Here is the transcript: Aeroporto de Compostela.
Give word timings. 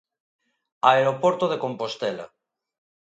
Aeroporto 0.91 1.45
de 1.51 1.61
Compostela. 1.63 2.25